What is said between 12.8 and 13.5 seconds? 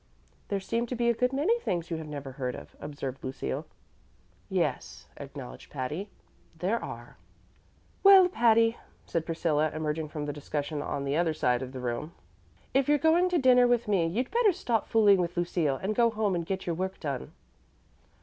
you're going to